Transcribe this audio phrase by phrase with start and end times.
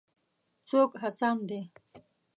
[0.69, 1.61] څوک هڅاند دی.